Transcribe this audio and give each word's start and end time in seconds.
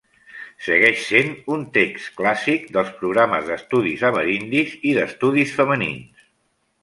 Segueix 0.67 1.01
sent 1.09 1.27
un 1.55 1.65
text 1.75 2.07
clàssic 2.21 2.63
dels 2.77 2.89
programes 3.01 3.51
d'estudis 3.51 4.05
amerindis 4.11 4.75
i 4.93 4.95
d'estudis 4.99 5.53
femenins. 5.61 6.27